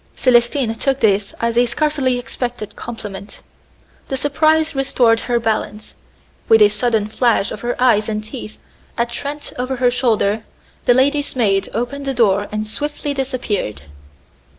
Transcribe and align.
Célestine 0.17 0.73
took 0.79 0.99
this 0.99 1.35
as 1.39 1.55
a 1.55 1.67
scarcely 1.67 2.17
expected 2.17 2.75
compliment. 2.75 3.41
The 4.07 4.17
surprise 4.17 4.73
restored 4.73 5.19
her 5.29 5.39
balance. 5.39 5.93
With 6.49 6.63
a 6.63 6.69
sudden 6.69 7.07
flash 7.07 7.51
of 7.51 7.61
her 7.61 7.79
eyes 7.79 8.09
and 8.09 8.23
teeth 8.23 8.57
at 8.97 9.11
Trent 9.11 9.53
over 9.59 9.75
her 9.75 9.91
shoulder, 9.91 10.41
the 10.85 10.95
lady's 10.95 11.35
maid 11.35 11.69
opened 11.75 12.05
the 12.05 12.15
door 12.15 12.47
and 12.51 12.65
swiftly 12.67 13.13
disappeared. 13.13 13.83